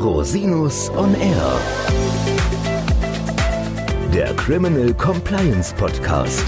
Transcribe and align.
Rosinus 0.00 0.88
on 0.96 1.14
Air. 1.14 1.60
Der 4.14 4.32
Criminal 4.36 4.94
Compliance 4.94 5.74
Podcast. 5.74 6.42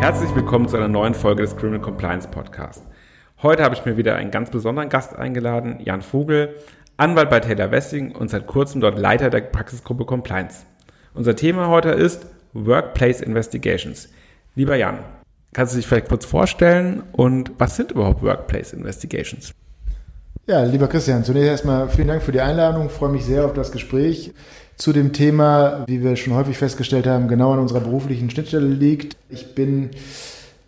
Herzlich 0.00 0.34
willkommen 0.36 0.68
zu 0.68 0.76
einer 0.76 0.88
neuen 0.88 1.14
Folge 1.14 1.40
des 1.40 1.56
Criminal 1.56 1.80
Compliance 1.80 2.28
Podcast. 2.28 2.84
Heute 3.42 3.64
habe 3.64 3.74
ich 3.74 3.86
mir 3.86 3.96
wieder 3.96 4.16
einen 4.16 4.30
ganz 4.30 4.50
besonderen 4.50 4.90
Gast 4.90 5.16
eingeladen, 5.16 5.80
Jan 5.82 6.02
Vogel, 6.02 6.54
Anwalt 6.98 7.30
bei 7.30 7.40
Taylor 7.40 7.70
Wessing 7.70 8.14
und 8.14 8.28
seit 8.28 8.46
kurzem 8.46 8.82
dort 8.82 8.98
Leiter 8.98 9.30
der 9.30 9.40
Praxisgruppe 9.40 10.04
Compliance. 10.04 10.66
Unser 11.14 11.34
Thema 11.34 11.68
heute 11.68 11.88
ist 11.88 12.26
Workplace 12.52 13.22
Investigations. 13.22 14.10
Lieber 14.54 14.76
Jan, 14.76 14.98
kannst 15.52 15.74
du 15.74 15.76
dich 15.76 15.86
vielleicht 15.86 16.08
kurz 16.08 16.24
vorstellen 16.24 17.02
und 17.12 17.52
was 17.58 17.76
sind 17.76 17.92
überhaupt 17.92 18.22
Workplace 18.22 18.72
Investigations? 18.72 19.52
Ja, 20.46 20.64
lieber 20.64 20.88
Christian, 20.88 21.22
zunächst 21.22 21.48
erstmal 21.48 21.88
vielen 21.88 22.08
Dank 22.08 22.22
für 22.22 22.32
die 22.32 22.40
Einladung. 22.40 22.86
Ich 22.86 22.92
freue 22.92 23.10
mich 23.10 23.24
sehr 23.24 23.44
auf 23.44 23.52
das 23.52 23.70
Gespräch 23.70 24.32
zu 24.76 24.92
dem 24.92 25.12
Thema, 25.12 25.84
wie 25.86 26.02
wir 26.02 26.16
schon 26.16 26.34
häufig 26.34 26.58
festgestellt 26.58 27.06
haben, 27.06 27.28
genau 27.28 27.52
an 27.52 27.60
unserer 27.60 27.80
beruflichen 27.80 28.28
Schnittstelle 28.28 28.66
liegt. 28.66 29.16
Ich 29.28 29.54
bin, 29.54 29.90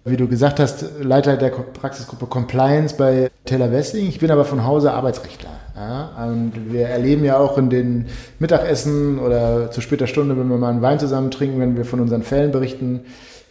wie 0.04 0.16
du 0.16 0.28
gesagt 0.28 0.60
hast, 0.60 0.84
Leiter 1.00 1.36
der 1.36 1.48
Praxisgruppe 1.48 2.26
Compliance 2.26 2.94
bei 2.96 3.30
Taylor 3.46 3.72
Wessling. 3.72 4.06
Ich 4.06 4.20
bin 4.20 4.30
aber 4.30 4.44
von 4.44 4.64
Hause 4.64 4.92
Arbeitsrechtler. 4.92 5.50
Ja, 5.74 6.28
und 6.28 6.72
wir 6.72 6.86
erleben 6.86 7.24
ja 7.24 7.36
auch 7.38 7.58
in 7.58 7.68
den 7.68 8.06
Mittagessen 8.38 9.18
oder 9.18 9.72
zu 9.72 9.80
später 9.80 10.06
Stunde, 10.06 10.38
wenn 10.38 10.48
wir 10.48 10.56
mal 10.56 10.70
einen 10.70 10.82
Wein 10.82 11.00
zusammen 11.00 11.32
trinken, 11.32 11.58
wenn 11.58 11.76
wir 11.76 11.84
von 11.84 11.98
unseren 11.98 12.22
Fällen 12.22 12.52
berichten, 12.52 13.00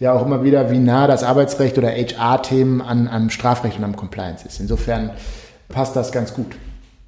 ja 0.03 0.11
auch 0.11 0.25
immer 0.25 0.43
wieder, 0.43 0.69
wie 0.69 0.79
nah 0.79 1.07
das 1.07 1.23
Arbeitsrecht 1.23 1.77
oder 1.77 1.87
HR-Themen 1.87 2.81
an, 2.81 3.07
am 3.07 3.29
Strafrecht 3.29 3.77
und 3.77 3.85
am 3.85 3.95
Compliance 3.95 4.45
ist. 4.45 4.59
Insofern 4.59 5.11
passt 5.69 5.95
das 5.95 6.11
ganz 6.11 6.33
gut. 6.33 6.47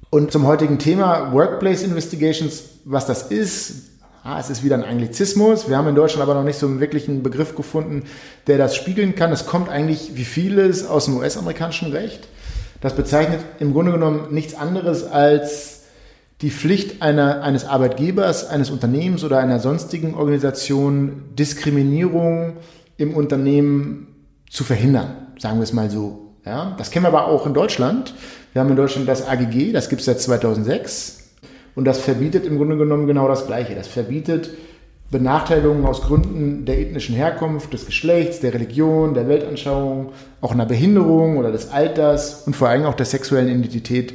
Und 0.08 0.32
zum 0.32 0.46
heutigen 0.46 0.78
Thema 0.78 1.30
Workplace 1.34 1.82
Investigations, 1.82 2.62
was 2.86 3.04
das 3.04 3.24
ist, 3.24 3.90
ah, 4.24 4.40
es 4.40 4.48
ist 4.48 4.64
wieder 4.64 4.76
ein 4.76 4.82
Anglizismus. 4.84 5.68
Wir 5.68 5.76
haben 5.76 5.88
in 5.88 5.94
Deutschland 5.94 6.22
aber 6.22 6.32
noch 6.32 6.44
nicht 6.44 6.58
so 6.58 6.66
einen 6.66 6.80
wirklichen 6.80 7.22
Begriff 7.22 7.54
gefunden, 7.54 8.04
der 8.46 8.56
das 8.56 8.74
spiegeln 8.74 9.14
kann. 9.14 9.30
Es 9.30 9.44
kommt 9.44 9.68
eigentlich 9.68 10.12
wie 10.14 10.24
vieles 10.24 10.86
aus 10.86 11.04
dem 11.04 11.18
US-amerikanischen 11.18 11.92
Recht. 11.92 12.28
Das 12.80 12.94
bezeichnet 12.94 13.40
im 13.58 13.74
Grunde 13.74 13.92
genommen 13.92 14.28
nichts 14.30 14.54
anderes 14.54 15.04
als 15.04 15.82
die 16.40 16.50
Pflicht 16.50 17.02
einer, 17.02 17.42
eines 17.42 17.66
Arbeitgebers, 17.66 18.48
eines 18.48 18.70
Unternehmens 18.70 19.22
oder 19.22 19.38
einer 19.38 19.58
sonstigen 19.58 20.14
Organisation, 20.14 21.24
Diskriminierung 21.38 22.54
im 22.96 23.14
Unternehmen 23.14 24.08
zu 24.50 24.64
verhindern, 24.64 25.28
sagen 25.38 25.58
wir 25.58 25.64
es 25.64 25.72
mal 25.72 25.90
so. 25.90 26.34
Ja, 26.44 26.74
das 26.78 26.90
kennen 26.90 27.04
wir 27.04 27.08
aber 27.08 27.26
auch 27.26 27.46
in 27.46 27.54
Deutschland. 27.54 28.14
Wir 28.52 28.60
haben 28.62 28.70
in 28.70 28.76
Deutschland 28.76 29.08
das 29.08 29.26
AGG, 29.26 29.72
das 29.72 29.88
gibt 29.88 30.00
es 30.00 30.06
seit 30.06 30.20
2006 30.20 31.30
und 31.74 31.84
das 31.84 31.98
verbietet 31.98 32.46
im 32.46 32.56
Grunde 32.56 32.76
genommen 32.76 33.06
genau 33.06 33.28
das 33.28 33.46
Gleiche. 33.46 33.74
Das 33.74 33.88
verbietet 33.88 34.50
Benachteiligungen 35.10 35.86
aus 35.86 36.02
Gründen 36.02 36.64
der 36.64 36.80
ethnischen 36.80 37.14
Herkunft, 37.14 37.72
des 37.72 37.86
Geschlechts, 37.86 38.40
der 38.40 38.54
Religion, 38.54 39.14
der 39.14 39.28
Weltanschauung, 39.28 40.12
auch 40.40 40.52
einer 40.52 40.66
Behinderung 40.66 41.36
oder 41.36 41.52
des 41.52 41.70
Alters 41.70 42.42
und 42.46 42.56
vor 42.56 42.68
allem 42.68 42.84
auch 42.84 42.94
der 42.94 43.06
sexuellen 43.06 43.48
Identität 43.48 44.14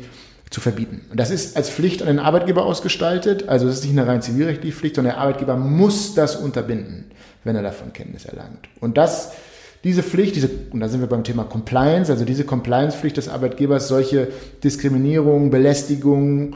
zu 0.49 0.59
verbieten. 0.59 1.01
Und 1.09 1.19
das 1.19 1.31
ist 1.31 1.55
als 1.55 1.69
Pflicht 1.69 2.01
an 2.01 2.07
den 2.07 2.19
Arbeitgeber 2.19 2.65
ausgestaltet, 2.65 3.47
also 3.47 3.67
es 3.67 3.75
ist 3.75 3.83
nicht 3.85 3.97
eine 3.97 4.05
rein 4.05 4.21
zivilrechtliche 4.21 4.75
Pflicht, 4.75 4.95
sondern 4.95 5.15
der 5.15 5.21
Arbeitgeber 5.21 5.55
muss 5.55 6.13
das 6.13 6.35
unterbinden, 6.35 7.05
wenn 7.43 7.55
er 7.55 7.63
davon 7.63 7.93
Kenntnis 7.93 8.25
erlangt. 8.25 8.69
Und 8.79 8.97
das, 8.97 9.33
diese 9.83 10.03
Pflicht, 10.03 10.35
diese, 10.35 10.49
und 10.71 10.79
da 10.79 10.87
sind 10.87 11.01
wir 11.01 11.07
beim 11.07 11.23
Thema 11.23 11.43
Compliance, 11.43 12.11
also 12.11 12.25
diese 12.25 12.43
Compliance-Pflicht 12.43 13.17
des 13.17 13.29
Arbeitgebers, 13.29 13.87
solche 13.87 14.27
Diskriminierung, 14.63 15.49
Belästigung, 15.49 16.55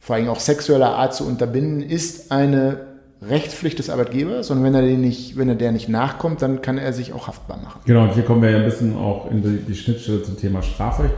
vor 0.00 0.16
allem 0.16 0.28
auch 0.28 0.40
sexueller 0.40 0.94
Art 0.94 1.14
zu 1.14 1.26
unterbinden, 1.26 1.82
ist 1.82 2.32
eine 2.32 2.88
Rechtspflicht 3.20 3.78
des 3.78 3.90
Arbeitgebers 3.90 4.50
und 4.50 4.62
wenn 4.62 4.74
er, 4.74 4.82
den 4.82 5.00
nicht, 5.00 5.36
wenn 5.36 5.48
er 5.48 5.56
der 5.56 5.72
nicht 5.72 5.88
nachkommt, 5.88 6.40
dann 6.40 6.62
kann 6.62 6.78
er 6.78 6.92
sich 6.92 7.12
auch 7.12 7.26
haftbar 7.26 7.58
machen. 7.58 7.80
Genau, 7.84 8.04
und 8.04 8.14
hier 8.14 8.22
kommen 8.22 8.42
wir 8.42 8.50
ja 8.50 8.58
ein 8.58 8.64
bisschen 8.64 8.96
auch 8.96 9.30
in 9.30 9.42
die, 9.42 9.58
die 9.58 9.74
Schnittstelle 9.74 10.22
zum 10.22 10.36
Thema 10.36 10.62
Strafrecht. 10.62 11.14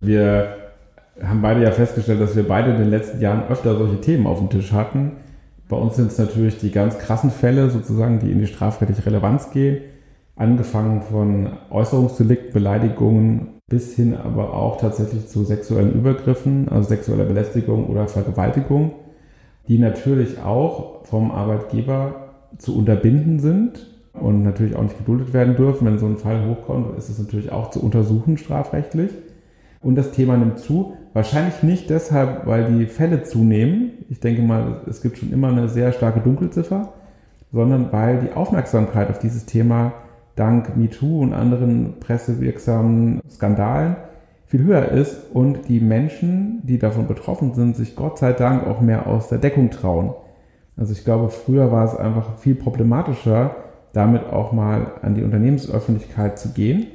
Wir 0.00 0.56
haben 1.22 1.42
beide 1.42 1.62
ja 1.62 1.72
festgestellt, 1.72 2.20
dass 2.20 2.36
wir 2.36 2.46
beide 2.46 2.70
in 2.70 2.78
den 2.78 2.90
letzten 2.90 3.20
Jahren 3.20 3.48
öfter 3.48 3.76
solche 3.76 4.00
Themen 4.00 4.26
auf 4.26 4.38
dem 4.38 4.50
Tisch 4.50 4.72
hatten. 4.72 5.12
Bei 5.70 5.76
uns 5.76 5.96
sind 5.96 6.12
es 6.12 6.18
natürlich 6.18 6.58
die 6.58 6.70
ganz 6.70 6.98
krassen 6.98 7.30
Fälle 7.30 7.70
sozusagen, 7.70 8.18
die 8.18 8.30
in 8.30 8.40
die 8.40 8.46
strafrechtliche 8.46 9.06
Relevanz 9.06 9.50
gehen, 9.50 9.78
angefangen 10.36 11.00
von 11.02 11.48
Äußerungsdelikten, 11.70 12.52
Beleidigungen 12.52 13.60
bis 13.68 13.94
hin 13.94 14.14
aber 14.16 14.52
auch 14.52 14.78
tatsächlich 14.78 15.28
zu 15.28 15.44
sexuellen 15.44 15.94
Übergriffen, 15.94 16.68
also 16.68 16.88
sexueller 16.88 17.24
Belästigung 17.24 17.86
oder 17.86 18.08
Vergewaltigung 18.08 18.92
die 19.70 19.78
natürlich 19.78 20.40
auch 20.40 21.04
vom 21.04 21.30
Arbeitgeber 21.30 22.32
zu 22.58 22.76
unterbinden 22.76 23.38
sind 23.38 23.86
und 24.12 24.42
natürlich 24.42 24.74
auch 24.74 24.82
nicht 24.82 24.98
geduldet 24.98 25.32
werden 25.32 25.54
dürfen. 25.54 25.86
Wenn 25.86 25.98
so 25.98 26.06
ein 26.06 26.16
Fall 26.16 26.44
hochkommt, 26.44 26.98
ist 26.98 27.08
es 27.08 27.20
natürlich 27.20 27.52
auch 27.52 27.70
zu 27.70 27.80
untersuchen 27.80 28.36
strafrechtlich. 28.36 29.12
Und 29.80 29.94
das 29.94 30.10
Thema 30.10 30.36
nimmt 30.36 30.58
zu. 30.58 30.94
Wahrscheinlich 31.12 31.62
nicht 31.62 31.88
deshalb, 31.88 32.46
weil 32.46 32.64
die 32.64 32.86
Fälle 32.86 33.22
zunehmen. 33.22 33.99
Ich 34.10 34.18
denke 34.18 34.42
mal, 34.42 34.80
es 34.88 35.02
gibt 35.02 35.18
schon 35.18 35.32
immer 35.32 35.48
eine 35.48 35.68
sehr 35.68 35.92
starke 35.92 36.18
Dunkelziffer, 36.18 36.88
sondern 37.52 37.92
weil 37.92 38.18
die 38.18 38.32
Aufmerksamkeit 38.32 39.08
auf 39.08 39.20
dieses 39.20 39.46
Thema 39.46 39.92
dank 40.34 40.76
MeToo 40.76 41.20
und 41.20 41.32
anderen 41.32 42.00
pressewirksamen 42.00 43.20
Skandalen 43.30 43.94
viel 44.46 44.64
höher 44.64 44.88
ist 44.88 45.32
und 45.32 45.68
die 45.68 45.78
Menschen, 45.78 46.60
die 46.64 46.80
davon 46.80 47.06
betroffen 47.06 47.54
sind, 47.54 47.76
sich 47.76 47.94
Gott 47.94 48.18
sei 48.18 48.32
Dank 48.32 48.66
auch 48.66 48.80
mehr 48.80 49.06
aus 49.06 49.28
der 49.28 49.38
Deckung 49.38 49.70
trauen. 49.70 50.12
Also 50.76 50.92
ich 50.92 51.04
glaube, 51.04 51.28
früher 51.28 51.70
war 51.70 51.84
es 51.84 51.94
einfach 51.94 52.36
viel 52.38 52.56
problematischer, 52.56 53.54
damit 53.92 54.24
auch 54.24 54.50
mal 54.50 54.90
an 55.02 55.14
die 55.14 55.22
Unternehmensöffentlichkeit 55.22 56.36
zu 56.36 56.48
gehen. 56.48 56.88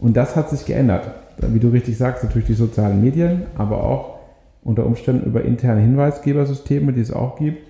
Und 0.00 0.16
das 0.16 0.36
hat 0.36 0.48
sich 0.48 0.64
geändert. 0.64 1.10
Wie 1.36 1.60
du 1.60 1.68
richtig 1.68 1.98
sagst, 1.98 2.24
natürlich 2.24 2.46
die 2.46 2.54
sozialen 2.54 3.02
Medien, 3.02 3.42
aber 3.58 3.84
auch 3.84 4.11
unter 4.62 4.86
Umständen 4.86 5.26
über 5.26 5.44
interne 5.44 5.80
Hinweisgebersysteme, 5.80 6.92
die 6.92 7.00
es 7.00 7.12
auch 7.12 7.36
gibt. 7.36 7.66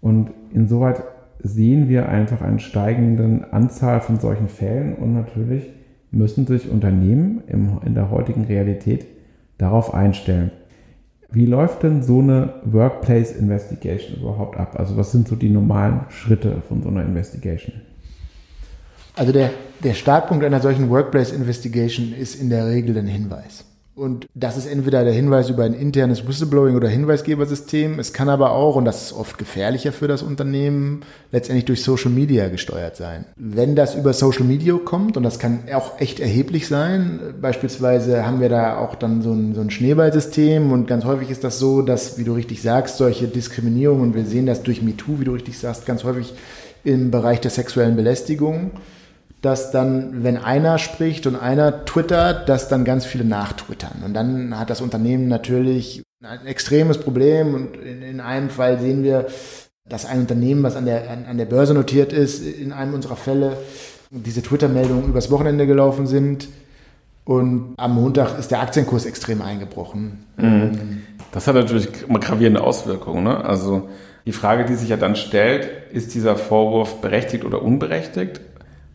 Und 0.00 0.30
insoweit 0.52 1.02
sehen 1.42 1.88
wir 1.88 2.08
einfach 2.08 2.42
eine 2.42 2.60
steigende 2.60 3.52
Anzahl 3.52 4.00
von 4.00 4.18
solchen 4.18 4.48
Fällen 4.48 4.94
und 4.94 5.14
natürlich 5.14 5.70
müssen 6.10 6.46
sich 6.46 6.68
Unternehmen 6.68 7.42
im, 7.46 7.78
in 7.84 7.94
der 7.94 8.10
heutigen 8.10 8.44
Realität 8.44 9.06
darauf 9.58 9.94
einstellen. 9.94 10.50
Wie 11.30 11.44
läuft 11.44 11.82
denn 11.82 12.02
so 12.02 12.20
eine 12.20 12.54
Workplace 12.64 13.32
Investigation 13.32 14.18
überhaupt 14.20 14.56
ab? 14.56 14.76
Also 14.78 14.96
was 14.96 15.12
sind 15.12 15.28
so 15.28 15.36
die 15.36 15.50
normalen 15.50 16.00
Schritte 16.08 16.62
von 16.66 16.82
so 16.82 16.88
einer 16.88 17.04
Investigation? 17.04 17.74
Also 19.14 19.32
der, 19.32 19.50
der 19.84 19.94
Startpunkt 19.94 20.44
einer 20.44 20.60
solchen 20.60 20.88
Workplace 20.88 21.32
Investigation 21.32 22.14
ist 22.14 22.40
in 22.40 22.48
der 22.48 22.66
Regel 22.68 22.96
ein 22.96 23.06
Hinweis. 23.06 23.67
Und 23.98 24.28
das 24.34 24.56
ist 24.56 24.66
entweder 24.66 25.02
der 25.02 25.12
Hinweis 25.12 25.50
über 25.50 25.64
ein 25.64 25.74
internes 25.74 26.26
Whistleblowing 26.26 26.76
oder 26.76 26.88
Hinweisgebersystem. 26.88 27.98
Es 27.98 28.12
kann 28.12 28.28
aber 28.28 28.52
auch, 28.52 28.76
und 28.76 28.84
das 28.84 29.02
ist 29.02 29.12
oft 29.12 29.38
gefährlicher 29.38 29.90
für 29.90 30.06
das 30.06 30.22
Unternehmen, 30.22 31.00
letztendlich 31.32 31.64
durch 31.64 31.82
Social 31.82 32.12
Media 32.12 32.48
gesteuert 32.48 32.94
sein. 32.94 33.24
Wenn 33.34 33.74
das 33.74 33.96
über 33.96 34.12
Social 34.12 34.44
Media 34.44 34.78
kommt, 34.84 35.16
und 35.16 35.24
das 35.24 35.40
kann 35.40 35.64
auch 35.74 36.00
echt 36.00 36.20
erheblich 36.20 36.68
sein, 36.68 37.18
beispielsweise 37.42 38.24
haben 38.24 38.40
wir 38.40 38.48
da 38.48 38.78
auch 38.78 38.94
dann 38.94 39.20
so 39.20 39.32
ein, 39.32 39.56
so 39.56 39.62
ein 39.62 39.70
Schneeballsystem 39.70 40.70
und 40.70 40.86
ganz 40.86 41.04
häufig 41.04 41.30
ist 41.30 41.42
das 41.42 41.58
so, 41.58 41.82
dass, 41.82 42.18
wie 42.18 42.24
du 42.24 42.34
richtig 42.34 42.62
sagst, 42.62 42.98
solche 42.98 43.26
Diskriminierungen, 43.26 44.02
und 44.02 44.14
wir 44.14 44.24
sehen 44.24 44.46
das 44.46 44.62
durch 44.62 44.80
MeToo, 44.80 45.18
wie 45.18 45.24
du 45.24 45.32
richtig 45.32 45.58
sagst, 45.58 45.86
ganz 45.86 46.04
häufig 46.04 46.34
im 46.84 47.10
Bereich 47.10 47.40
der 47.40 47.50
sexuellen 47.50 47.96
Belästigung, 47.96 48.70
dass 49.40 49.70
dann, 49.70 50.24
wenn 50.24 50.36
einer 50.36 50.78
spricht 50.78 51.26
und 51.26 51.36
einer 51.36 51.84
twittert, 51.84 52.48
dass 52.48 52.68
dann 52.68 52.84
ganz 52.84 53.04
viele 53.04 53.24
nachtwittern. 53.24 54.02
Und 54.04 54.14
dann 54.14 54.58
hat 54.58 54.70
das 54.70 54.80
Unternehmen 54.80 55.28
natürlich 55.28 56.02
ein 56.22 56.46
extremes 56.46 56.98
Problem. 56.98 57.54
Und 57.54 57.76
in, 57.76 58.02
in 58.02 58.20
einem 58.20 58.50
Fall 58.50 58.80
sehen 58.80 59.04
wir, 59.04 59.26
dass 59.88 60.06
ein 60.06 60.20
Unternehmen, 60.20 60.62
was 60.62 60.76
an 60.76 60.86
der, 60.86 61.10
an, 61.10 61.26
an 61.26 61.38
der 61.38 61.46
Börse 61.46 61.72
notiert 61.72 62.12
ist, 62.12 62.44
in 62.44 62.72
einem 62.72 62.94
unserer 62.94 63.16
Fälle 63.16 63.56
diese 64.10 64.42
Twitter-Meldungen 64.42 65.08
übers 65.08 65.30
Wochenende 65.30 65.66
gelaufen 65.66 66.06
sind. 66.06 66.48
Und 67.24 67.74
am 67.76 67.94
Montag 67.94 68.38
ist 68.38 68.50
der 68.50 68.60
Aktienkurs 68.60 69.04
extrem 69.04 69.42
eingebrochen. 69.42 70.24
Mhm. 70.36 71.02
Das 71.30 71.46
hat 71.46 71.54
natürlich 71.54 71.88
gravierende 72.08 72.62
Auswirkungen. 72.62 73.24
Ne? 73.24 73.44
Also 73.44 73.88
die 74.24 74.32
Frage, 74.32 74.64
die 74.64 74.74
sich 74.74 74.88
ja 74.88 74.96
dann 74.96 75.14
stellt, 75.14 75.68
ist 75.92 76.14
dieser 76.14 76.36
Vorwurf 76.36 77.00
berechtigt 77.00 77.44
oder 77.44 77.62
unberechtigt? 77.62 78.40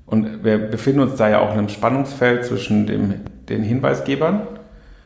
Und 0.06 0.44
wir 0.44 0.58
befinden 0.58 1.02
uns 1.02 1.16
da 1.16 1.30
ja 1.30 1.40
auch 1.40 1.54
in 1.54 1.60
einem 1.60 1.70
Spannungsfeld 1.70 2.46
zwischen 2.46 2.88
dem, 2.88 3.16
den 3.50 3.64
Hinweisgebern 3.64 4.42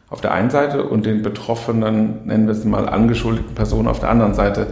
auf 0.09 0.21
der 0.21 0.33
einen 0.33 0.49
Seite 0.49 0.83
und 0.83 1.05
den 1.05 1.21
betroffenen, 1.21 2.25
nennen 2.25 2.47
wir 2.47 2.53
es 2.53 2.63
mal, 2.63 2.87
angeschuldigten 2.87 3.55
Personen 3.55 3.87
auf 3.87 3.99
der 3.99 4.09
anderen 4.09 4.33
Seite. 4.33 4.67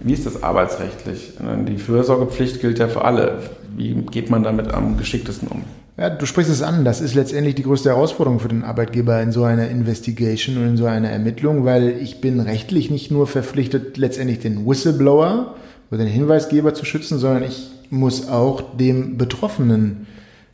Wie 0.00 0.12
ist 0.12 0.26
das 0.26 0.42
arbeitsrechtlich? 0.42 1.34
Die 1.68 1.78
Fürsorgepflicht 1.78 2.60
gilt 2.60 2.78
ja 2.78 2.88
für 2.88 3.04
alle. 3.04 3.38
Wie 3.76 3.94
geht 3.94 4.30
man 4.30 4.42
damit 4.42 4.72
am 4.72 4.96
geschicktesten 4.96 5.48
um? 5.48 5.62
Ja, 5.96 6.10
du 6.10 6.26
sprichst 6.26 6.50
es 6.50 6.60
an. 6.60 6.84
Das 6.84 7.00
ist 7.00 7.14
letztendlich 7.14 7.54
die 7.54 7.62
größte 7.62 7.90
Herausforderung 7.90 8.40
für 8.40 8.48
den 8.48 8.64
Arbeitgeber 8.64 9.22
in 9.22 9.30
so 9.30 9.44
einer 9.44 9.68
Investigation 9.68 10.56
und 10.56 10.66
in 10.66 10.76
so 10.76 10.86
einer 10.86 11.08
Ermittlung, 11.08 11.64
weil 11.64 11.90
ich 12.00 12.20
bin 12.20 12.40
rechtlich 12.40 12.90
nicht 12.90 13.12
nur 13.12 13.28
verpflichtet, 13.28 13.96
letztendlich 13.96 14.40
den 14.40 14.66
Whistleblower 14.66 15.54
oder 15.90 15.98
den 15.98 16.08
Hinweisgeber 16.08 16.74
zu 16.74 16.84
schützen, 16.84 17.18
sondern 17.18 17.44
ich 17.44 17.70
muss 17.90 18.28
auch 18.28 18.76
dem 18.76 19.18
Betroffenen 19.18 20.06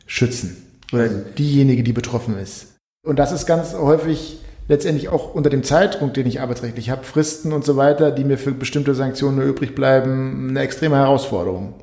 schützen 0.05 0.57
oder 0.91 1.07
diejenige, 1.07 1.83
die 1.83 1.93
betroffen 1.93 2.37
ist. 2.37 2.75
Und 3.05 3.17
das 3.17 3.31
ist 3.31 3.45
ganz 3.45 3.73
häufig 3.73 4.39
letztendlich 4.67 5.09
auch 5.09 5.33
unter 5.33 5.49
dem 5.49 5.63
Zeitdruck, 5.63 6.13
den 6.13 6.27
ich 6.27 6.41
arbeitsrechtlich 6.41 6.89
habe, 6.89 7.03
Fristen 7.03 7.51
und 7.51 7.65
so 7.65 7.77
weiter, 7.77 8.11
die 8.11 8.23
mir 8.23 8.37
für 8.37 8.51
bestimmte 8.51 8.95
Sanktionen 8.95 9.37
nur 9.37 9.45
übrig 9.45 9.75
bleiben, 9.75 10.49
eine 10.49 10.61
extreme 10.61 10.97
Herausforderung. 10.97 11.73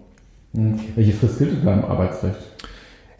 Hm. 0.54 0.80
Welche 0.94 1.12
Frist 1.12 1.38
gilt 1.38 1.64
da 1.64 1.74
im 1.74 1.84
Arbeitsrecht? 1.84 2.36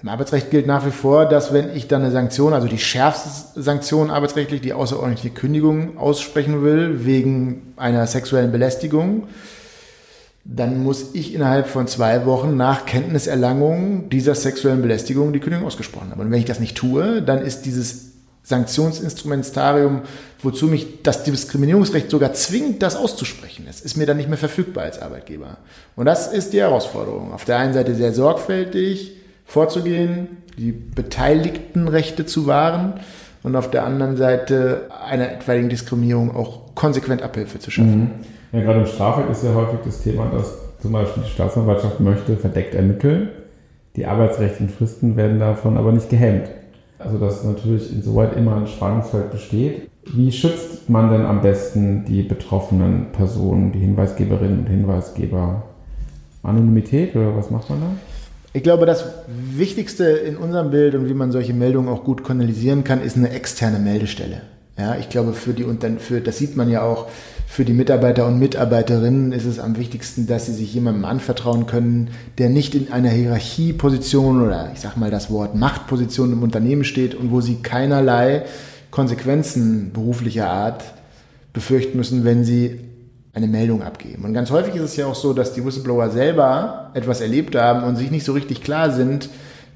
Im 0.00 0.08
Arbeitsrecht 0.08 0.50
gilt 0.50 0.68
nach 0.68 0.86
wie 0.86 0.92
vor, 0.92 1.26
dass 1.26 1.52
wenn 1.52 1.74
ich 1.74 1.88
dann 1.88 2.02
eine 2.02 2.12
Sanktion, 2.12 2.52
also 2.52 2.68
die 2.68 2.78
schärfste 2.78 3.60
Sanktion 3.60 4.10
arbeitsrechtlich, 4.10 4.60
die 4.60 4.72
außerordentliche 4.72 5.30
Kündigung 5.30 5.98
aussprechen 5.98 6.62
will, 6.62 7.04
wegen 7.04 7.72
einer 7.76 8.06
sexuellen 8.06 8.52
Belästigung, 8.52 9.24
dann 10.50 10.82
muss 10.82 11.14
ich 11.14 11.34
innerhalb 11.34 11.68
von 11.68 11.86
zwei 11.86 12.24
Wochen 12.24 12.56
nach 12.56 12.86
Kenntniserlangung 12.86 14.08
dieser 14.08 14.34
sexuellen 14.34 14.80
Belästigung 14.80 15.34
die 15.34 15.40
Kündigung 15.40 15.66
ausgesprochen 15.66 16.10
haben. 16.10 16.20
Und 16.20 16.30
wenn 16.30 16.38
ich 16.38 16.46
das 16.46 16.58
nicht 16.58 16.74
tue, 16.74 17.20
dann 17.20 17.42
ist 17.42 17.66
dieses 17.66 18.12
Sanktionsinstrumentarium, 18.44 20.00
wozu 20.42 20.68
mich 20.68 21.02
das 21.02 21.22
Diskriminierungsrecht 21.22 22.10
sogar 22.10 22.32
zwingt, 22.32 22.82
das 22.82 22.96
auszusprechen. 22.96 23.66
Es 23.68 23.82
ist 23.82 23.98
mir 23.98 24.06
dann 24.06 24.16
nicht 24.16 24.30
mehr 24.30 24.38
verfügbar 24.38 24.84
als 24.84 25.02
Arbeitgeber. 25.02 25.58
Und 25.96 26.06
das 26.06 26.32
ist 26.32 26.54
die 26.54 26.60
Herausforderung. 26.60 27.34
Auf 27.34 27.44
der 27.44 27.58
einen 27.58 27.74
Seite 27.74 27.94
sehr 27.94 28.14
sorgfältig, 28.14 29.18
vorzugehen, 29.44 30.38
die 30.56 30.72
beteiligten 30.72 31.88
Rechte 31.88 32.24
zu 32.24 32.46
wahren 32.46 32.94
und 33.42 33.54
auf 33.54 33.70
der 33.70 33.84
anderen 33.84 34.16
Seite 34.16 34.88
einer 35.06 35.30
etwaigen 35.30 35.68
Diskriminierung 35.68 36.34
auch 36.34 36.74
konsequent 36.74 37.20
Abhilfe 37.20 37.58
zu 37.58 37.70
schaffen. 37.70 38.00
Mhm. 38.00 38.37
Ja, 38.52 38.60
gerade 38.60 38.80
im 38.80 38.86
Strafrecht 38.86 39.30
ist 39.30 39.44
ja 39.44 39.54
häufig 39.54 39.80
das 39.84 40.02
Thema, 40.02 40.30
dass 40.32 40.54
zum 40.80 40.92
Beispiel 40.92 41.22
die 41.24 41.30
Staatsanwaltschaft 41.30 42.00
möchte 42.00 42.36
verdeckt 42.36 42.74
ermitteln. 42.74 43.30
Die 43.96 44.06
arbeitsrechtlichen 44.06 44.68
Fristen 44.68 45.16
werden 45.16 45.38
davon 45.38 45.76
aber 45.76 45.92
nicht 45.92 46.08
gehemmt. 46.08 46.48
Also 46.98 47.18
dass 47.18 47.44
natürlich 47.44 47.92
insoweit 47.92 48.36
immer 48.36 48.56
ein 48.56 48.66
Spannungsfeld 48.66 49.30
besteht. 49.30 49.88
Wie 50.04 50.32
schützt 50.32 50.88
man 50.88 51.10
denn 51.10 51.26
am 51.26 51.42
besten 51.42 52.04
die 52.06 52.22
betroffenen 52.22 53.12
Personen, 53.12 53.72
die 53.72 53.80
Hinweisgeberinnen 53.80 54.60
und 54.60 54.66
Hinweisgeber? 54.66 55.62
Anonymität 56.42 57.14
oder 57.14 57.36
was 57.36 57.50
macht 57.50 57.68
man 57.70 57.80
da? 57.80 57.86
Ich 58.54 58.62
glaube, 58.62 58.86
das 58.86 59.04
Wichtigste 59.28 60.04
in 60.04 60.36
unserem 60.36 60.70
Bild 60.70 60.94
und 60.94 61.08
wie 61.08 61.14
man 61.14 61.30
solche 61.30 61.52
Meldungen 61.52 61.88
auch 61.88 62.04
gut 62.04 62.24
kanalisieren 62.24 62.82
kann, 62.82 63.02
ist 63.02 63.16
eine 63.16 63.30
externe 63.30 63.78
Meldestelle. 63.78 64.40
Ja, 64.78 64.96
ich 64.96 65.08
glaube, 65.08 65.32
für 65.32 65.54
die, 65.54 65.64
und 65.64 65.82
dann 65.82 65.98
für, 65.98 66.20
das 66.20 66.38
sieht 66.38 66.56
man 66.56 66.70
ja 66.70 66.82
auch, 66.82 67.08
für 67.48 67.64
die 67.64 67.72
Mitarbeiter 67.72 68.26
und 68.26 68.38
Mitarbeiterinnen 68.38 69.32
ist 69.32 69.44
es 69.44 69.58
am 69.58 69.76
wichtigsten, 69.76 70.26
dass 70.28 70.46
sie 70.46 70.52
sich 70.52 70.72
jemandem 70.72 71.04
anvertrauen 71.04 71.66
können, 71.66 72.10
der 72.36 72.48
nicht 72.48 72.76
in 72.76 72.92
einer 72.92 73.08
Hierarchieposition 73.08 74.40
oder 74.40 74.70
ich 74.72 74.80
sag 74.80 74.96
mal 74.96 75.10
das 75.10 75.30
Wort 75.30 75.56
Machtposition 75.56 76.32
im 76.32 76.42
Unternehmen 76.44 76.84
steht 76.84 77.16
und 77.16 77.32
wo 77.32 77.40
sie 77.40 77.56
keinerlei 77.56 78.44
Konsequenzen 78.92 79.92
beruflicher 79.92 80.48
Art 80.48 80.84
befürchten 81.52 81.96
müssen, 81.96 82.24
wenn 82.24 82.44
sie 82.44 82.80
eine 83.32 83.48
Meldung 83.48 83.82
abgeben. 83.82 84.24
Und 84.24 84.34
ganz 84.34 84.50
häufig 84.50 84.76
ist 84.76 84.82
es 84.82 84.96
ja 84.96 85.06
auch 85.06 85.14
so, 85.14 85.32
dass 85.32 85.54
die 85.54 85.64
Whistleblower 85.64 86.10
selber 86.10 86.90
etwas 86.94 87.20
erlebt 87.20 87.56
haben 87.56 87.82
und 87.82 87.96
sich 87.96 88.10
nicht 88.10 88.24
so 88.24 88.32
richtig 88.32 88.62
klar 88.62 88.92
sind, 88.92 89.28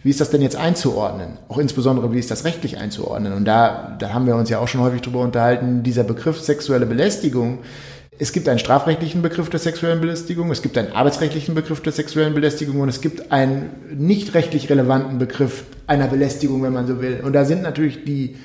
wie 0.03 0.11
ist 0.11 0.21
das 0.21 0.31
denn 0.31 0.43
jetzt 0.43 0.57
einzuordnen? 0.57 1.39
Auch 1.49 1.59
insbesondere, 1.59 2.13
wie 2.13 2.19
ist 2.19 2.31
das 2.31 2.45
rechtlich 2.45 2.79
einzuordnen? 2.79 3.33
Und 3.33 3.45
da, 3.45 3.97
da 3.99 4.13
haben 4.13 4.27
wir 4.27 4.37
uns 4.37 4.51
ja 4.51 4.59
auch 4.59 4.69
schon 4.69 4.81
häufig 4.81 5.01
drüber 5.01 5.21
unterhalten, 5.21 5.83
dieser 5.83 6.05
Begriff 6.05 6.41
sexuelle 6.41 6.87
Belästigung. 6.87 7.59
Es 8.19 8.33
gibt 8.33 8.49
einen 8.49 8.59
strafrechtlichen 8.59 9.23
Begriff 9.23 9.49
der 9.49 9.61
sexuellen 9.61 10.01
Belästigung, 10.01 10.51
es 10.51 10.63
gibt 10.63 10.77
einen 10.77 10.93
arbeitsrechtlichen 10.93 11.55
Begriff 11.55 11.81
der 11.81 11.93
sexuellen 11.93 12.35
Belästigung 12.35 12.81
und 12.81 12.89
es 12.89 13.01
gibt 13.01 13.33
einen 13.33 13.71
nicht 13.97 14.35
rechtlich 14.35 14.69
relevanten 14.69 15.19
Begriff 15.19 15.65
einer 15.87 16.09
Belästigung, 16.09 16.63
wenn 16.63 16.73
man 16.73 16.87
so 16.87 17.01
will. 17.01 17.21
Und 17.25 17.33
da 17.33 17.45
sind 17.45 17.63
natürlich 17.63 18.05
die 18.05 18.37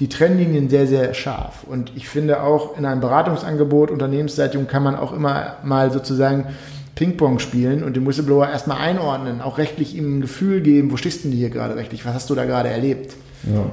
die 0.00 0.08
Trennlinien 0.08 0.68
sehr, 0.68 0.86
sehr 0.86 1.14
scharf. 1.14 1.64
Und 1.64 1.92
ich 1.94 2.08
finde 2.08 2.42
auch 2.42 2.76
in 2.76 2.84
einem 2.84 3.00
Beratungsangebot, 3.00 3.90
Unternehmensseitung, 3.90 4.66
kann 4.66 4.82
man 4.82 4.96
auch 4.96 5.12
immer 5.12 5.58
mal 5.62 5.92
sozusagen 5.92 6.46
Ping-Pong 6.94 7.38
spielen 7.38 7.82
und 7.82 7.96
den 7.96 8.06
Whistleblower 8.06 8.48
erstmal 8.48 8.78
einordnen, 8.78 9.40
auch 9.40 9.58
rechtlich 9.58 9.96
ihm 9.96 10.18
ein 10.18 10.20
Gefühl 10.20 10.60
geben, 10.60 10.92
wo 10.92 10.96
stehst 10.96 11.24
du 11.24 11.28
denn 11.28 11.36
hier 11.36 11.50
gerade 11.50 11.76
rechtlich, 11.76 12.06
was 12.06 12.14
hast 12.14 12.30
du 12.30 12.34
da 12.34 12.44
gerade 12.44 12.68
erlebt? 12.68 13.16
Ja. 13.52 13.66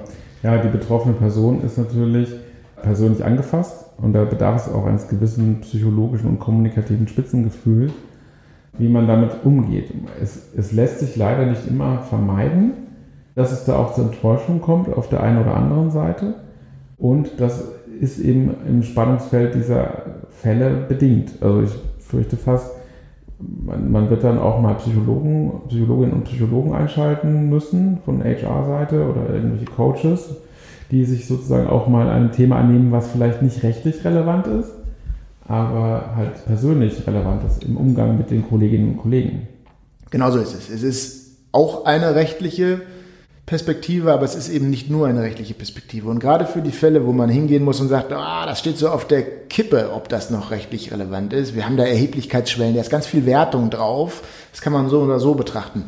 ja, 0.56 0.62
die 0.62 0.69
betroffene 0.69 1.13
Person 1.13 1.63
ist 1.63 1.77
natürlich 1.77 2.29
persönlich 2.81 3.23
angefasst 3.23 3.85
und 3.97 4.13
da 4.13 4.25
bedarf 4.25 4.68
es 4.68 4.73
auch 4.73 4.85
eines 4.85 5.07
gewissen 5.07 5.62
psychologischen 5.62 6.27
und 6.27 6.39
kommunikativen 6.39 7.07
Spitzengefühls, 7.07 7.91
wie 8.77 8.89
man 8.89 9.07
damit 9.07 9.31
umgeht. 9.44 9.94
Es, 10.21 10.47
es 10.57 10.71
lässt 10.71 11.00
sich 11.00 11.15
leider 11.15 11.45
nicht 11.45 11.68
immer 11.68 12.00
vermeiden, 12.00 12.73
dass 13.35 13.51
es 13.51 13.65
da 13.65 13.77
auch 13.77 13.94
zur 13.94 14.06
Enttäuschung 14.06 14.62
kommt 14.62 14.91
auf 14.91 15.09
der 15.09 15.21
einen 15.21 15.41
oder 15.41 15.56
anderen 15.56 15.91
Seite. 15.91 16.35
Und 16.97 17.29
das 17.38 17.63
ist 18.00 18.19
eben 18.19 18.56
im 18.68 18.83
Spannungsfeld 18.83 19.53
dieser 19.53 20.03
Fälle 20.29 20.85
bedingt. 20.88 21.33
Also 21.41 21.62
ich 21.63 21.71
fürchte 22.00 22.35
fast, 22.35 22.71
man, 23.66 23.92
man 23.92 24.10
wird 24.10 24.24
dann 24.24 24.40
auch 24.40 24.62
mal 24.62 24.76
Psychologen, 24.76 25.52
Psychologinnen 25.68 26.14
und 26.14 26.24
Psychologen 26.26 26.74
einschalten 26.74 27.50
müssen 27.50 28.00
von 28.06 28.24
HR-Seite 28.24 29.08
oder 29.08 29.34
irgendwelche 29.34 29.66
Coaches, 29.66 30.36
die 30.92 31.06
sich 31.06 31.28
sozusagen 31.28 31.68
auch 31.68 31.88
mal 31.88 32.10
einem 32.10 32.32
Thema 32.32 32.58
annehmen, 32.58 32.92
was 32.92 33.10
vielleicht 33.12 33.42
nicht 33.42 33.64
rechtlich 33.64 34.04
relevant 34.04 34.48
ist, 34.48 34.72
aber 35.48 36.16
halt 36.16 36.46
persönlich 36.46 37.06
relevant 37.08 37.44
ist 37.46 37.64
im 37.64 37.78
Umgang 37.78 38.18
mit 38.18 38.32
den 38.32 38.48
Kolleginnen 38.48 38.92
und 38.92 38.98
Kollegen. 38.98 39.48
Genauso 40.10 40.40
ist 40.40 40.54
es. 40.54 40.70
Es 40.70 40.84
ist 40.84 41.38
auch 41.52 41.86
eine 41.86 42.16
rechtliche 42.16 42.82
Perspektive, 43.46 44.14
aber 44.14 44.24
es 44.24 44.36
ist 44.36 44.50
eben 44.50 44.70
nicht 44.70 44.90
nur 44.90 45.08
eine 45.08 45.24
rechtliche 45.24 45.54
Perspektive. 45.54 46.10
Und 46.10 46.20
gerade 46.20 46.46
für 46.46 46.62
die 46.62 46.72
Fälle, 46.72 47.06
wo 47.06 47.12
man 47.12 47.30
hingehen 47.30 47.64
muss 47.64 47.82
und 47.82 47.90
sagt, 47.90 48.14
ah, 48.14 48.46
das 48.46 48.60
steht 48.60 48.78
so 48.78 48.90
auf 48.90 49.08
der 49.08 49.24
Kippe, 49.24 49.92
ob 49.94 50.08
das 50.10 50.30
noch 50.30 50.52
rechtlich 50.52 50.92
relevant 50.92 51.34
ist. 51.34 51.56
Wir 51.56 51.66
haben 51.66 51.76
da 51.76 51.84
Erheblichkeitsschwellen, 51.84 52.76
da 52.76 52.82
ist 52.82 52.90
ganz 52.90 53.08
viel 53.08 53.26
Wertung 53.26 53.70
drauf. 53.70 54.24
Das 54.52 54.62
kann 54.62 54.72
man 54.72 54.90
so 54.90 55.02
oder 55.02 55.20
so 55.20 55.34
betrachten. 55.34 55.83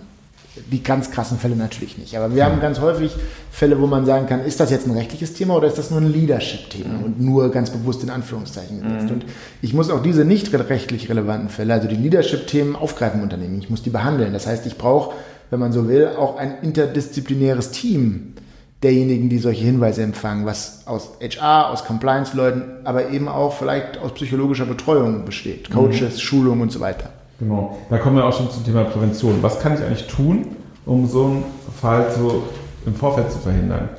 Die 0.71 0.83
ganz 0.83 1.09
krassen 1.09 1.39
Fälle 1.39 1.55
natürlich 1.55 1.97
nicht. 1.97 2.15
Aber 2.17 2.35
wir 2.35 2.45
haben 2.45 2.59
ganz 2.59 2.79
häufig 2.79 3.11
Fälle, 3.49 3.79
wo 3.79 3.87
man 3.87 4.05
sagen 4.05 4.27
kann, 4.27 4.43
ist 4.43 4.59
das 4.59 4.69
jetzt 4.69 4.85
ein 4.85 4.95
rechtliches 4.95 5.33
Thema 5.33 5.55
oder 5.55 5.67
ist 5.67 5.77
das 5.77 5.89
nur 5.89 6.01
ein 6.01 6.11
Leadership-Thema 6.11 7.05
und 7.05 7.19
nur 7.19 7.49
ganz 7.49 7.69
bewusst 7.69 8.03
in 8.03 8.09
Anführungszeichen 8.09 8.81
gesetzt. 8.81 9.05
Mhm. 9.05 9.11
Und 9.11 9.25
ich 9.61 9.73
muss 9.73 9.89
auch 9.89 10.03
diese 10.03 10.25
nicht 10.25 10.53
rechtlich 10.53 11.09
relevanten 11.09 11.49
Fälle, 11.49 11.73
also 11.73 11.87
die 11.87 11.95
Leadership-Themen 11.95 12.75
aufgreifen 12.75 13.19
im 13.19 13.23
Unternehmen. 13.23 13.57
Ich 13.59 13.69
muss 13.69 13.81
die 13.81 13.89
behandeln. 13.89 14.33
Das 14.33 14.45
heißt, 14.45 14.65
ich 14.67 14.77
brauche 14.77 15.15
wenn 15.53 15.59
man 15.59 15.71
so 15.71 15.87
will, 15.87 16.09
auch 16.17 16.37
ein 16.37 16.55
interdisziplinäres 16.63 17.69
Team 17.69 18.33
derjenigen, 18.81 19.29
die 19.29 19.37
solche 19.37 19.63
Hinweise 19.63 20.01
empfangen, 20.01 20.47
was 20.47 20.87
aus 20.87 21.11
HR, 21.21 21.69
aus 21.69 21.85
Compliance-Leuten, 21.85 22.63
aber 22.85 23.11
eben 23.11 23.27
auch 23.27 23.53
vielleicht 23.53 23.99
aus 23.99 24.13
psychologischer 24.15 24.65
Betreuung 24.65 25.25
besteht. 25.25 25.69
Coaches, 25.69 26.15
mhm. 26.15 26.19
Schulung 26.19 26.61
und 26.61 26.71
so 26.71 26.79
weiter. 26.79 27.09
Genau. 27.39 27.77
Da 27.91 27.99
kommen 27.99 28.15
wir 28.15 28.25
auch 28.25 28.35
schon 28.35 28.49
zum 28.49 28.65
Thema 28.65 28.83
Prävention. 28.85 29.43
Was 29.43 29.59
kann 29.59 29.75
ich 29.75 29.81
eigentlich 29.81 30.07
tun, 30.07 30.47
um 30.87 31.05
so 31.05 31.25
einen 31.25 31.43
Fall 31.79 32.07
so 32.17 32.41
im 32.87 32.95
Vorfeld 32.95 33.31
zu 33.31 33.37
verhindern? 33.37 33.89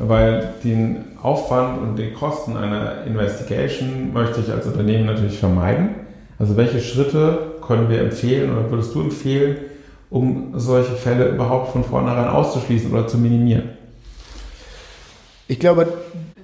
Weil 0.00 0.54
den 0.64 1.04
Aufwand 1.22 1.82
und 1.82 1.96
die 1.96 2.10
Kosten 2.10 2.56
einer 2.56 3.04
Investigation 3.06 4.12
möchte 4.12 4.40
ich 4.40 4.50
als 4.50 4.66
Unternehmen 4.66 5.06
natürlich 5.06 5.38
vermeiden. 5.38 5.90
Also 6.40 6.56
welche 6.56 6.80
Schritte 6.80 7.54
können 7.64 7.88
wir 7.88 8.00
empfehlen 8.00 8.50
oder 8.50 8.68
würdest 8.72 8.92
du 8.92 9.02
empfehlen, 9.02 9.56
um 10.10 10.52
solche 10.58 10.92
Fälle 10.92 11.28
überhaupt 11.28 11.72
von 11.72 11.84
vornherein 11.84 12.28
auszuschließen 12.28 12.92
oder 12.92 13.06
zu 13.06 13.18
minimieren? 13.18 13.70
Ich 15.48 15.58
glaube, 15.60 15.88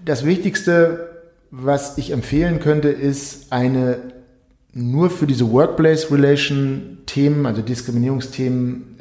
das 0.04 0.24
Wichtigste, 0.24 1.10
was 1.50 1.98
ich 1.98 2.10
empfehlen 2.10 2.60
könnte, 2.60 2.88
ist 2.88 3.52
eine 3.52 3.98
nur 4.72 5.10
für 5.10 5.26
diese 5.26 5.52
Workplace-Relation-Themen, 5.52 7.44
also 7.46 7.60
Diskriminierungsthemen, 7.62 8.92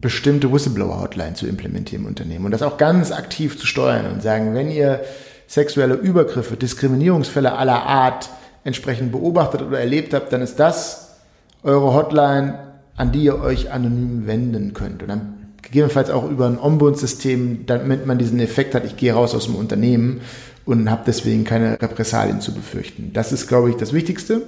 bestimmte 0.00 0.52
Whistleblower-Hotline 0.52 1.34
zu 1.34 1.46
implementieren 1.46 2.02
im 2.04 2.08
Unternehmen 2.08 2.44
und 2.44 2.52
das 2.52 2.62
auch 2.62 2.78
ganz 2.78 3.10
aktiv 3.10 3.58
zu 3.58 3.66
steuern 3.66 4.06
und 4.06 4.22
sagen, 4.22 4.54
wenn 4.54 4.70
ihr 4.70 5.00
sexuelle 5.48 5.94
Übergriffe, 5.94 6.56
Diskriminierungsfälle 6.56 7.52
aller 7.52 7.82
Art 7.82 8.30
entsprechend 8.64 9.12
beobachtet 9.12 9.62
oder 9.62 9.80
erlebt 9.80 10.14
habt, 10.14 10.32
dann 10.32 10.40
ist 10.40 10.60
das 10.60 11.16
eure 11.62 11.92
Hotline, 11.94 12.67
an 12.98 13.12
die 13.12 13.22
ihr 13.22 13.40
euch 13.40 13.72
anonym 13.72 14.26
wenden 14.26 14.74
könnt. 14.74 15.02
Und 15.02 15.08
dann 15.08 15.34
gegebenenfalls 15.62 16.10
auch 16.10 16.28
über 16.28 16.46
ein 16.46 16.58
Ombudssystem, 16.58 17.64
damit 17.66 18.06
man 18.06 18.18
diesen 18.18 18.40
Effekt 18.40 18.74
hat, 18.74 18.84
ich 18.84 18.96
gehe 18.96 19.12
raus 19.12 19.34
aus 19.34 19.46
dem 19.46 19.54
Unternehmen 19.54 20.20
und 20.64 20.90
habe 20.90 21.02
deswegen 21.06 21.44
keine 21.44 21.80
Repressalien 21.80 22.40
zu 22.40 22.52
befürchten. 22.52 23.12
Das 23.14 23.32
ist, 23.32 23.46
glaube 23.46 23.70
ich, 23.70 23.76
das 23.76 23.92
Wichtigste. 23.92 24.42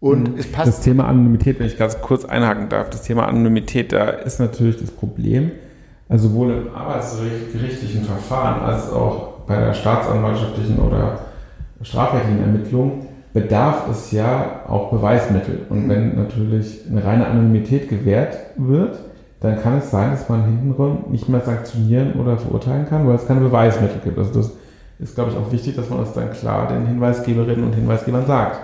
Und 0.00 0.32
mhm. 0.32 0.38
es 0.38 0.50
passt. 0.50 0.68
Das 0.68 0.80
Thema 0.80 1.06
Anonymität, 1.06 1.60
wenn 1.60 1.66
ich 1.66 1.78
ganz 1.78 2.00
kurz 2.00 2.24
einhaken 2.24 2.68
darf, 2.68 2.90
das 2.90 3.02
Thema 3.02 3.28
Anonymität, 3.28 3.92
da 3.92 4.08
ist 4.08 4.40
natürlich 4.40 4.78
das 4.78 4.90
Problem, 4.90 5.52
Also 6.08 6.28
sowohl 6.28 6.50
im 6.50 6.74
arbeitsgerichtlichen 6.74 8.04
Verfahren 8.04 8.62
als 8.62 8.90
auch 8.90 9.42
bei 9.46 9.60
der 9.60 9.74
staatsanwaltschaftlichen 9.74 10.78
oder 10.78 11.20
strafrechtlichen 11.82 12.40
Ermittlung 12.40 13.06
bedarf 13.32 13.88
es 13.90 14.12
ja 14.12 14.62
auch 14.68 14.90
Beweismittel. 14.90 15.60
Und 15.68 15.88
wenn 15.88 16.16
natürlich 16.16 16.82
eine 16.90 17.04
reine 17.04 17.26
Anonymität 17.26 17.88
gewährt 17.88 18.36
wird, 18.56 18.98
dann 19.40 19.60
kann 19.60 19.78
es 19.78 19.90
sein, 19.90 20.10
dass 20.12 20.28
man 20.28 20.44
hintenrum 20.44 21.06
nicht 21.10 21.28
mehr 21.28 21.40
sanktionieren 21.40 22.14
oder 22.14 22.38
verurteilen 22.38 22.86
kann, 22.88 23.06
weil 23.08 23.16
es 23.16 23.26
keine 23.26 23.40
Beweismittel 23.40 24.00
gibt. 24.04 24.18
Also 24.18 24.32
das 24.34 24.52
ist, 25.00 25.14
glaube 25.14 25.32
ich, 25.32 25.36
auch 25.36 25.50
wichtig, 25.50 25.74
dass 25.74 25.90
man 25.90 26.00
das 26.00 26.12
dann 26.12 26.30
klar 26.32 26.68
den 26.68 26.86
Hinweisgeberinnen 26.86 27.64
und 27.64 27.74
Hinweisgebern 27.74 28.26
sagt. 28.26 28.60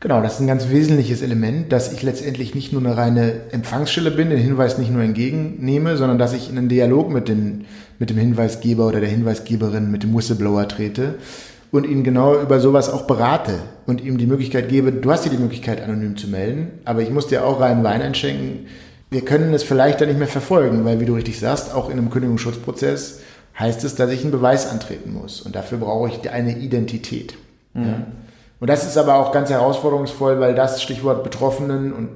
Genau, 0.00 0.20
das 0.20 0.34
ist 0.34 0.40
ein 0.40 0.48
ganz 0.48 0.68
wesentliches 0.68 1.22
Element, 1.22 1.70
dass 1.70 1.92
ich 1.92 2.02
letztendlich 2.02 2.56
nicht 2.56 2.72
nur 2.72 2.82
eine 2.82 2.96
reine 2.96 3.34
Empfangsstelle 3.52 4.10
bin, 4.10 4.30
den 4.30 4.40
Hinweis 4.40 4.76
nicht 4.76 4.90
nur 4.92 5.02
entgegennehme, 5.02 5.96
sondern 5.96 6.18
dass 6.18 6.32
ich 6.32 6.50
in 6.50 6.58
einen 6.58 6.68
Dialog 6.68 7.10
mit, 7.10 7.28
den, 7.28 7.66
mit 8.00 8.10
dem 8.10 8.18
Hinweisgeber 8.18 8.88
oder 8.88 8.98
der 8.98 9.08
Hinweisgeberin, 9.08 9.92
mit 9.92 10.02
dem 10.02 10.12
Whistleblower 10.12 10.66
trete 10.66 11.14
und 11.72 11.86
ihn 11.86 12.04
genau 12.04 12.38
über 12.38 12.60
sowas 12.60 12.90
auch 12.90 13.02
berate 13.02 13.54
und 13.86 14.00
ihm 14.00 14.18
die 14.18 14.26
Möglichkeit 14.26 14.68
gebe, 14.68 14.92
du 14.92 15.10
hast 15.10 15.24
dir 15.24 15.30
die 15.30 15.38
Möglichkeit, 15.38 15.82
anonym 15.82 16.16
zu 16.16 16.28
melden, 16.28 16.70
aber 16.84 17.00
ich 17.00 17.10
muss 17.10 17.26
dir 17.26 17.44
auch 17.44 17.60
reinen 17.60 17.82
Wein 17.82 18.02
einschenken. 18.02 18.66
Wir 19.10 19.24
können 19.24 19.52
es 19.52 19.62
vielleicht 19.62 20.00
dann 20.00 20.08
nicht 20.08 20.18
mehr 20.18 20.28
verfolgen, 20.28 20.84
weil, 20.84 21.00
wie 21.00 21.06
du 21.06 21.14
richtig 21.14 21.40
sagst, 21.40 21.74
auch 21.74 21.88
in 21.88 21.98
einem 21.98 22.10
Kündigungsschutzprozess 22.10 23.20
heißt 23.58 23.84
es, 23.84 23.94
dass 23.94 24.10
ich 24.10 24.22
einen 24.22 24.30
Beweis 24.30 24.70
antreten 24.70 25.12
muss. 25.12 25.40
Und 25.40 25.54
dafür 25.54 25.78
brauche 25.78 26.08
ich 26.08 26.30
eine 26.30 26.56
Identität. 26.58 27.34
Mhm. 27.74 27.84
Ja. 27.84 28.06
Und 28.60 28.68
das 28.68 28.86
ist 28.86 28.96
aber 28.96 29.16
auch 29.16 29.32
ganz 29.32 29.50
herausforderungsvoll, 29.50 30.40
weil 30.40 30.54
das 30.54 30.82
Stichwort 30.82 31.24
Betroffenen 31.24 31.92
und 31.92 32.10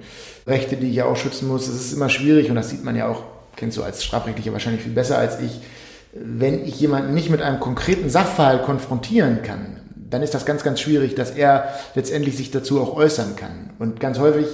Rechte, 0.47 0.77
die 0.77 0.89
ich 0.89 0.97
ja 0.97 1.07
auch 1.07 1.17
schützen 1.17 1.49
muss, 1.49 1.67
das 1.67 1.75
ist 1.75 1.93
immer 1.93 2.09
schwierig 2.09 2.51
und 2.51 2.57
das 2.57 2.71
sieht 2.71 2.85
man 2.85 2.95
ja 2.95 3.09
auch, 3.09 3.23
kennst 3.57 3.77
du 3.77 3.83
als 3.83 4.05
Strafrechtlicher 4.05 4.53
wahrscheinlich 4.53 4.83
viel 4.83 4.93
besser 4.93 5.19
als 5.19 5.41
ich. 5.41 5.61
Wenn 6.23 6.65
ich 6.65 6.81
jemanden 6.81 7.15
nicht 7.15 7.31
mit 7.31 7.43
einem 7.43 7.61
konkreten 7.61 8.11
Sachverhalt 8.11 8.63
konfrontieren 8.65 9.43
kann, 9.43 9.77
dann 10.11 10.23
ist 10.23 10.35
das 10.35 10.47
ganz, 10.47 10.63
ganz 10.63 10.81
schwierig, 10.81 11.15
dass 11.15 11.31
er 11.31 11.69
letztendlich 11.95 12.37
sich 12.37 12.51
dazu 12.51 12.81
auch 12.81 12.95
äußern 12.97 13.37
kann. 13.37 13.71
Und 13.79 14.01
ganz 14.01 14.19
häufig 14.19 14.47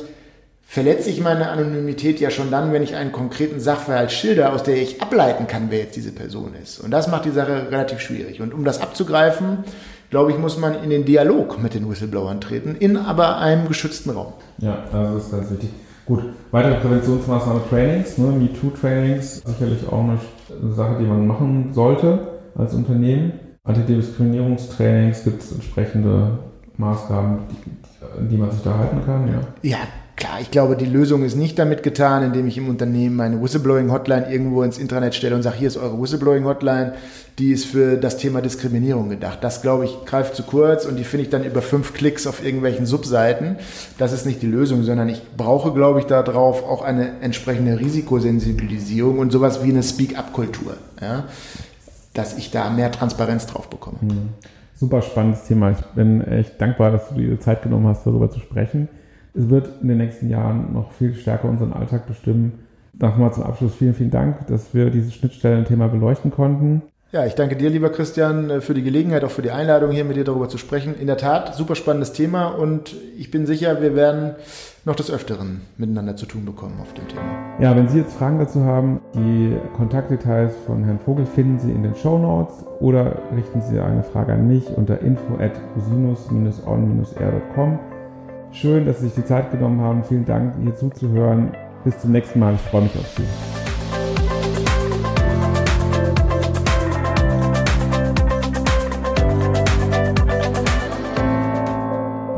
verletze 0.63 1.11
ich 1.11 1.21
meine 1.21 1.51
Anonymität 1.51 2.19
ja 2.21 2.31
schon 2.31 2.51
dann, 2.51 2.73
wenn 2.73 2.83
ich 2.83 2.95
einen 2.95 3.13
konkreten 3.13 3.61
Sachverhalt 3.61 4.11
schilder, 4.11 4.55
aus 4.55 4.63
der 4.63 4.77
ich 4.77 5.03
ableiten 5.03 5.47
kann, 5.47 5.67
wer 5.69 5.81
jetzt 5.81 5.97
diese 5.97 6.13
Person 6.13 6.55
ist. 6.63 6.81
Und 6.81 6.91
das 6.91 7.09
macht 7.09 7.27
die 7.27 7.31
Sache 7.31 7.71
relativ 7.71 8.01
schwierig. 8.01 8.41
Und 8.41 8.55
um 8.55 8.65
das 8.65 8.81
abzugreifen, 8.81 9.65
glaube 10.09 10.31
ich, 10.31 10.39
muss 10.39 10.57
man 10.57 10.83
in 10.83 10.91
den 10.91 11.05
Dialog 11.05 11.63
mit 11.63 11.75
den 11.75 11.91
Whistleblowern 11.91 12.41
treten, 12.41 12.75
in 12.75 12.97
aber 12.97 13.39
einem 13.39 13.69
geschützten 13.69 14.11
Raum. 14.11 14.33
Ja, 14.59 14.85
das 14.91 15.25
ist 15.25 15.31
ganz 15.31 15.51
wichtig. 15.51 15.69
Gut, 16.07 16.25
weitere 16.51 16.75
Präventionsmaßnahmen, 16.81 17.63
Trainings, 17.69 18.19
ne, 18.19 18.27
MeToo-Trainings, 18.27 19.43
sicherlich 19.45 19.87
auch 19.89 20.01
eine 20.01 20.19
Sache, 20.71 20.97
die 21.01 21.07
man 21.07 21.27
machen 21.27 21.73
sollte 21.73 22.41
als 22.55 22.75
Unternehmen. 22.75 23.33
Antidiskriminierungstrainings 23.65 25.25
gibt 25.25 25.43
es 25.43 25.53
entsprechende 25.53 26.39
Maßgaben, 26.77 27.39
die, 27.51 28.29
die 28.29 28.37
man 28.37 28.51
sich 28.51 28.63
da 28.63 28.77
halten 28.77 29.05
kann, 29.05 29.29
ja. 29.29 29.41
Ja, 29.63 29.79
Klar, 30.15 30.41
ich 30.41 30.51
glaube, 30.51 30.77
die 30.77 30.87
Lösung 30.87 31.25
ist 31.25 31.37
nicht 31.37 31.59
damit 31.59 31.83
getan, 31.83 32.23
indem 32.23 32.47
ich 32.47 32.59
im 32.59 32.69
Unternehmen 32.69 33.17
meine 33.17 33.43
Whistleblowing-Hotline 33.43 34.31
irgendwo 34.31 34.63
ins 34.63 34.77
Intranet 34.77 35.15
stelle 35.15 35.35
und 35.35 35.43
sage, 35.43 35.57
hier 35.57 35.69
ist 35.69 35.79
eure 35.79 36.01
Whistleblowing-Hotline, 36.01 36.93
die 37.39 37.51
ist 37.51 37.65
für 37.65 37.97
das 37.97 38.19
Thema 38.19 38.43
Diskriminierung 38.43 39.09
gedacht. 39.09 39.39
Das, 39.41 39.63
glaube 39.63 39.87
ich, 39.87 40.05
greift 40.05 40.37
zu 40.37 40.43
kurz 40.43 40.85
und 40.85 40.97
die 40.97 41.05
finde 41.05 41.25
ich 41.25 41.31
dann 41.31 41.45
über 41.45 41.63
fünf 41.63 41.95
Klicks 41.95 42.27
auf 42.27 42.45
irgendwelchen 42.45 42.85
Subseiten. 42.85 43.57
Das 43.97 44.13
ist 44.13 44.27
nicht 44.27 44.43
die 44.43 44.47
Lösung, 44.47 44.83
sondern 44.83 45.09
ich 45.09 45.23
brauche, 45.37 45.73
glaube 45.73 46.01
ich, 46.01 46.05
darauf 46.05 46.63
auch 46.63 46.83
eine 46.83 47.21
entsprechende 47.23 47.81
Risikosensibilisierung 47.81 49.19
und 49.19 49.33
sowas 49.33 49.65
wie 49.65 49.71
eine 49.71 49.83
Speak-up-Kultur, 49.83 50.75
ja? 51.01 51.25
dass 52.13 52.37
ich 52.37 52.51
da 52.51 52.69
mehr 52.69 52.93
Transparenz 52.93 53.47
drauf 53.47 53.71
bekomme. 53.71 53.99
Mhm. 54.03 54.29
Super 54.75 55.01
spannendes 55.01 55.45
Thema. 55.45 55.71
Ich 55.71 55.79
bin 55.95 56.21
echt 56.21 56.61
dankbar, 56.61 56.91
dass 56.91 57.09
du 57.09 57.15
dir 57.15 57.41
Zeit 57.41 57.63
genommen 57.63 57.87
hast, 57.87 58.05
darüber 58.05 58.31
zu 58.31 58.41
sprechen. 58.41 58.89
Es 59.35 59.49
wird 59.49 59.69
in 59.81 59.89
den 59.89 59.99
nächsten 59.99 60.29
Jahren 60.29 60.73
noch 60.73 60.93
viel 60.93 61.15
stärker 61.15 61.49
unseren 61.49 61.73
Alltag 61.73 62.07
bestimmen. 62.07 62.67
Nochmal 62.93 63.33
zum 63.33 63.45
Abschluss 63.45 63.75
vielen, 63.75 63.95
vielen 63.95 64.11
Dank, 64.11 64.47
dass 64.49 64.75
wir 64.75 64.91
dieses 64.91 65.15
Schnittstellenthema 65.15 65.87
beleuchten 65.87 66.31
konnten. 66.31 66.83
Ja, 67.13 67.27
ich 67.27 67.35
danke 67.35 67.57
dir, 67.57 67.69
lieber 67.69 67.91
Christian, 67.91 68.49
äh, 68.49 68.63
für 68.63 68.73
die 68.73 68.83
Gelegenheit, 68.83 69.23
auch 69.23 69.31
für 69.31 69.43
die 69.43 69.51
Einladung, 69.51 69.91
hier 69.91 70.05
mit 70.05 70.17
dir 70.17 70.25
darüber 70.25 70.49
zu 70.49 70.57
sprechen. 70.57 70.95
In 70.99 71.07
der 71.07 71.19
Tat, 71.19 71.55
super 71.55 71.75
spannendes 71.75 72.15
Thema 72.15 72.47
und 72.47 72.97
ich 73.19 73.31
bin 73.31 73.45
sicher, 73.45 73.83
wir 73.83 73.95
werden 73.95 74.35
noch 74.87 74.97
des 74.97 75.11
Öfteren 75.11 75.61
miteinander 75.77 76.17
zu 76.17 76.25
tun 76.25 76.47
bekommen 76.47 76.81
auf 76.81 76.95
dem 76.95 77.07
Thema. 77.09 77.23
Ja, 77.61 77.77
wenn 77.77 77.89
Sie 77.89 77.99
jetzt 77.99 78.15
Fragen 78.15 78.39
dazu 78.39 78.65
haben, 78.65 79.01
die 79.15 79.55
Kontaktdetails 79.77 80.55
von 80.67 80.85
Herrn 80.85 81.01
Vogel 81.01 81.27
finden 81.27 81.59
Sie 81.59 81.71
in 81.71 81.83
den 81.83 81.95
Show 81.95 82.19
Notes 82.19 82.65
oder 82.81 83.19
richten 83.37 83.61
Sie 83.61 83.79
eine 83.79 84.03
Frage 84.03 84.33
an 84.33 84.49
mich 84.49 84.65
unter 84.75 85.03
info 85.03 85.35
at 85.39 85.53
cosinus-on-r.com. 85.75 87.79
Schön, 88.53 88.85
dass 88.85 89.01
Sie 89.01 89.07
sich 89.07 89.15
die 89.15 89.25
Zeit 89.25 89.51
genommen 89.51 89.81
haben. 89.81 90.05
Vielen 90.05 90.27
Dank, 90.27 90.55
hier 90.63 90.75
zuzuhören. 90.75 91.53
Bis 91.85 91.99
zum 91.99 92.13
nächsten 92.13 92.39
Mal. 92.39 92.55
Ich 92.55 92.61
freue 92.61 92.83
mich 92.83 92.97
auf 92.97 93.09
Sie. 93.17 93.62